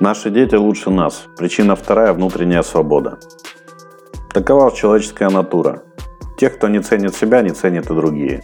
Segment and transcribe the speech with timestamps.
[0.00, 1.26] Наши дети лучше нас.
[1.36, 3.18] Причина вторая– внутренняя свобода.
[4.32, 5.82] Такова человеческая натура.
[6.36, 8.42] Тех, кто не ценит себя, не ценят и другие.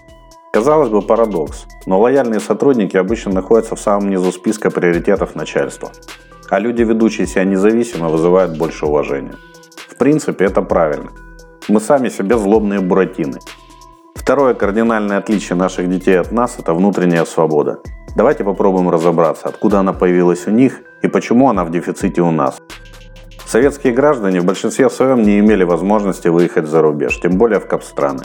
[0.52, 5.90] Казалось бы, парадокс, но лояльные сотрудники обычно находятся в самом низу списка приоритетов начальства.
[6.48, 9.35] А люди, ведущие себя независимо, вызывают больше уважения.
[9.89, 11.11] В принципе, это правильно.
[11.67, 13.41] Мы сами себе злобные буратины.
[14.14, 17.80] Второе кардинальное отличие наших детей от нас– это внутренняя свобода.
[18.14, 22.59] Давайте попробуем разобраться, откуда она появилась у них и почему она в дефиците у нас.
[23.46, 28.22] Советские граждане в большинстве своем не имели возможности выехать за рубеж, тем более в капстраны.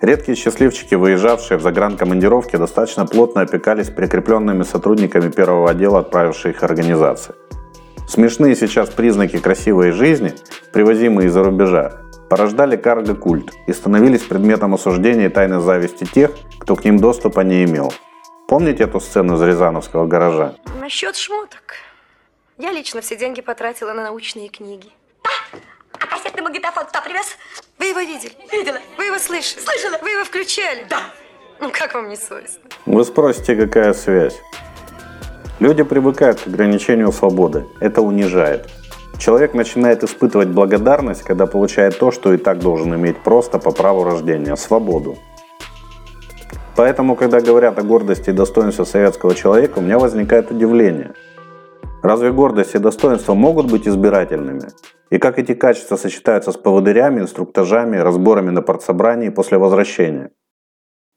[0.00, 7.34] Редкие счастливчики, выезжавшие в загранкомандировки, достаточно плотно опекались прикрепленными сотрудниками первого отдела отправившей их организации.
[8.08, 10.32] Смешные сейчас признаки красивой жизни,
[10.72, 12.00] привозимые из-за рубежа,
[12.30, 16.30] порождали карго-культ и становились предметом осуждения и тайной зависти тех,
[16.60, 17.92] кто к ним доступа не имел.
[18.48, 20.54] Помните эту сцену из Рязановского гаража?
[20.80, 21.74] Насчет шмоток.
[22.60, 24.90] Я лично все деньги потратила на научные книги.
[25.94, 27.24] А кассетный магнитофон кто привез?
[27.78, 28.32] Вы его видели?
[28.52, 28.76] Видела.
[28.98, 29.62] Вы его слышали?
[29.62, 29.96] Слышала.
[30.02, 30.84] Вы его включали?
[30.90, 30.98] Да.
[31.58, 32.60] Ну как вам не совестно?
[32.84, 34.38] Вы спросите, какая связь?
[35.58, 37.64] Люди привыкают к ограничению свободы.
[37.80, 38.68] Это унижает.
[39.18, 44.04] Человек начинает испытывать благодарность, когда получает то, что и так должен иметь просто по праву
[44.04, 45.16] рождения– свободу.
[46.76, 51.14] Поэтому, когда говорят о гордости и достоинстве советского человека, у меня возникает удивление.
[52.02, 54.68] Разве гордость и достоинство могут быть избирательными?
[55.10, 60.30] И как эти качества сочетаются с поводырями, инструктажами, разборами на партсобрании после возвращения?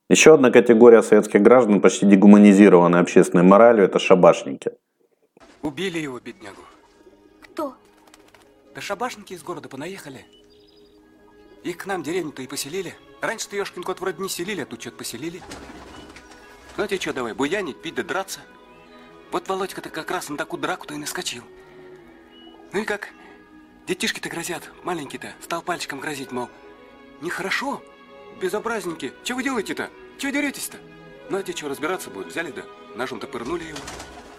[0.09, 4.71] Еще одна категория советских граждан, почти дегуманизированная общественной моралью, это шабашники.
[5.61, 6.61] Убили его, беднягу.
[7.41, 7.75] Кто?
[8.75, 10.25] Да шабашники из города понаехали.
[11.63, 12.93] Их к нам деревню-то и поселили.
[13.21, 15.41] Раньше-то Ёшкин кот вроде не селили, а тут что-то поселили.
[16.75, 18.41] Знаете что, давай, буянить, пить да драться.
[19.33, 21.41] Вот Володька-то как раз на такую драку-то и наскочил.
[22.71, 23.09] Ну и как?
[23.87, 26.49] Детишки-то грозят, маленький-то, стал пальчиком грозить, мол,
[27.19, 27.81] нехорошо,
[28.39, 29.89] безобразненьки, чего вы делаете-то?
[30.19, 30.77] Чего деретесь-то?
[31.31, 32.61] Ну а те, что разбираться будут, взяли да
[32.95, 33.77] ножом-то пырнули его.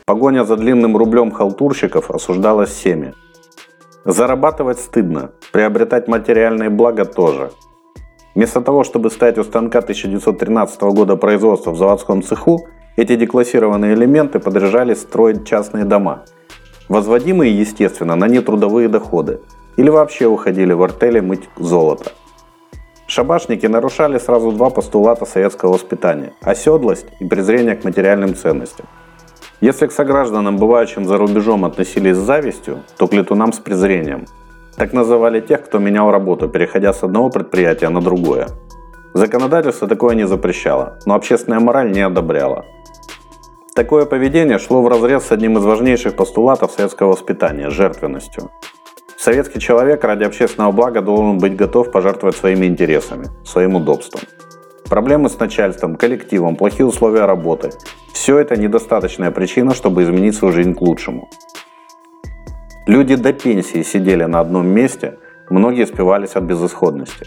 [0.06, 3.14] Погоня за длинным рублем халтурщиков осуждалась всеми.
[4.04, 7.50] Зарабатывать стыдно, приобретать материальные блага тоже.
[8.36, 14.38] Вместо того, чтобы стать у станка 1913 года производства в заводском цеху, эти деклассированные элементы
[14.38, 16.24] подряжались строить частные дома,
[16.88, 19.40] возводимые, естественно, на нетрудовые доходы,
[19.76, 22.12] или вообще уходили в артели мыть золото.
[23.06, 28.86] Шабашники нарушали сразу два постулата советского воспитания– оседлость и презрение к материальным ценностям.
[29.60, 34.26] Если к согражданам, бывающим за рубежом, относились с завистью, то к летунам с презрением.
[34.76, 38.48] Так называли тех, кто менял работу, переходя с одного предприятия на другое.
[39.12, 42.64] Законодательство такое не запрещало, но общественная мораль не одобряла.
[43.74, 48.52] Такое поведение шло в разрез с одним из важнейших постулатов советского воспитания– жертвенностью.
[49.16, 54.20] Советский человек ради общественного блага должен быть готов пожертвовать своими интересами, своим удобством.
[54.88, 57.72] Проблемы с начальством, коллективом, плохие условия работы–
[58.12, 61.28] все это недостаточная причина, чтобы изменить свою жизнь к лучшему.
[62.86, 65.18] Люди до пенсии сидели на одном месте,
[65.50, 67.26] многие спивались от безысходности.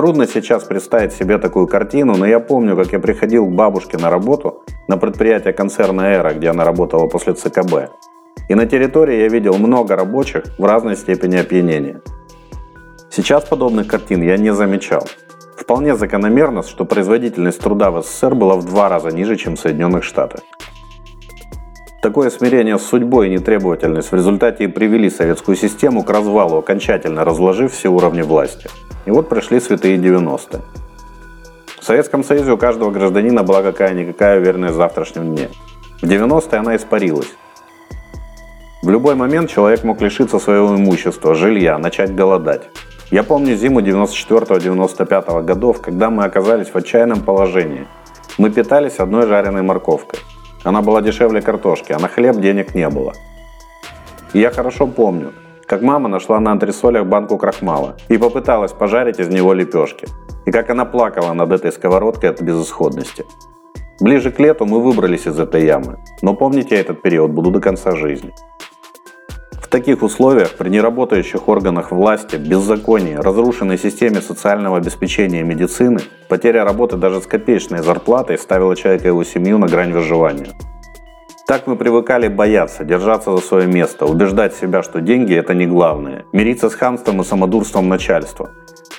[0.00, 4.08] Трудно сейчас представить себе такую картину, но я помню, как я приходил к бабушке на
[4.08, 7.90] работу на предприятие концерна «Эра», где она работала после ЦКБ.
[8.48, 12.00] И на территории я видел много рабочих в разной степени опьянения.
[13.10, 15.06] Сейчас подобных картин я не замечал.
[15.54, 20.02] Вполне закономерно, что производительность труда в СССР была в два раза ниже, чем в Соединенных
[20.02, 20.40] Штатах.
[22.00, 27.26] Такое смирение с судьбой и нетребовательность в результате и привели советскую систему к развалу, окончательно
[27.26, 28.70] разложив все уровни власти.
[29.04, 30.62] И вот пришли святые 90-е.
[31.78, 35.50] В Советском Союзе у каждого гражданина была какая-никакая уверенность в завтрашнем дне.
[36.00, 37.34] В 90-е она испарилась.
[38.82, 42.62] В любой момент человек мог лишиться своего имущества, жилья, начать голодать.
[43.10, 47.86] Я помню зиму 94-95 годов, когда мы оказались в отчаянном положении.
[48.38, 50.20] Мы питались одной жареной морковкой.
[50.64, 53.14] Она была дешевле картошки, а на хлеб денег не было.
[54.32, 55.32] И я хорошо помню,
[55.66, 60.06] как мама нашла на антресолях банку крахмала и попыталась пожарить из него лепешки.
[60.46, 63.24] И как она плакала над этой сковородкой от безысходности.
[64.00, 67.60] Ближе к лету мы выбрались из этой ямы, но помните я этот период буду до
[67.60, 68.32] конца жизни.
[69.70, 76.96] Таких условиях, при неработающих органах власти, беззаконии, разрушенной системе социального обеспечения и медицины, потеря работы
[76.96, 80.54] даже с копеечной зарплатой ставила человека и его семью на грань выживания.
[81.46, 86.24] Так мы привыкали бояться, держаться за свое место, убеждать себя, что деньги– это не главное,
[86.32, 88.50] мириться с хамством и самодурством начальства,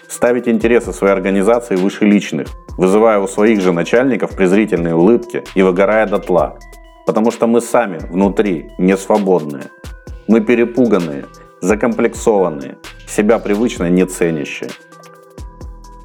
[0.07, 2.47] ставить интересы своей организации выше личных,
[2.77, 6.57] вызывая у своих же начальников презрительные улыбки и выгорая дотла–
[7.05, 9.65] потому что мы сами внутри не свободные.
[10.31, 11.25] Мы перепуганные,
[11.59, 14.69] закомплексованные, себя привычно не ценящие.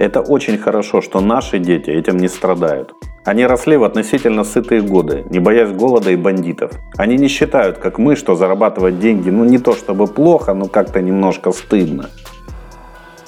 [0.00, 2.92] Это очень хорошо, что наши дети этим не страдают.
[3.24, 6.72] Они росли в относительно сытые годы, не боясь голода и бандитов.
[6.96, 11.00] Они не считают, как мы, что зарабатывать деньги, ну не то чтобы плохо, но как-то
[11.00, 12.10] немножко стыдно.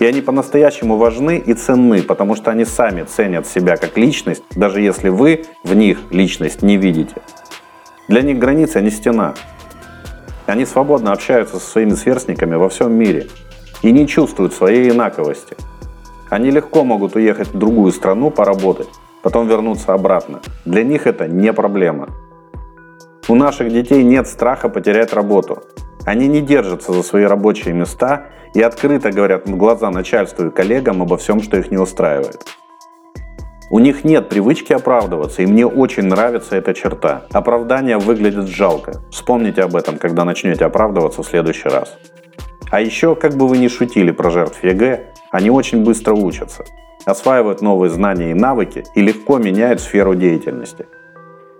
[0.01, 4.81] И они по-настоящему важны и ценны, потому что они сами ценят себя как личность, даже
[4.81, 7.23] если вы в них личность не видите.
[8.09, 9.35] Для них граница не стена.
[10.49, 13.27] Они свободно общаются со своими сверстниками во всем мире
[13.83, 15.59] и не чувствуют своей инаковости.
[16.31, 18.89] Они легко могут уехать в другую страну поработать,
[19.23, 20.41] потом вернуться обратно.
[20.65, 22.09] Для них это не проблема.
[23.29, 25.63] У наших детей нет страха потерять работу.
[26.07, 31.03] Они не держатся за свои рабочие места и открыто говорят в глаза начальству и коллегам
[31.03, 32.43] обо всем, что их не устраивает.
[33.71, 37.25] У них нет привычки оправдываться, и мне очень нравится эта черта.
[37.33, 39.03] Оправдание выглядит жалко.
[39.11, 41.99] Вспомните об этом, когда начнете оправдываться в следующий раз.
[42.71, 46.65] А еще, как бы вы ни шутили про жертв ЕГЭ, они очень быстро учатся,
[47.05, 50.87] осваивают новые знания и навыки и легко меняют сферу деятельности.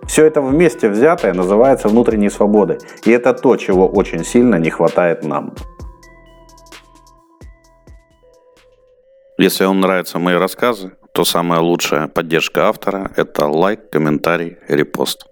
[0.07, 5.23] Все это вместе взятое называется внутренней свободой, и это то, чего очень сильно не хватает
[5.23, 5.53] нам.
[9.37, 15.25] Если вам нравятся мои рассказы, то самая лучшая поддержка автора– это лайк, комментарий, репост.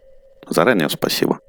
[0.50, 1.40] Заранее спасибо.